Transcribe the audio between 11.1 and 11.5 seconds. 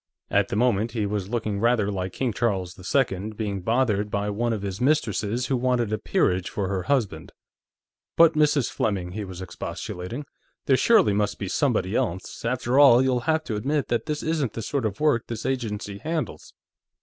must be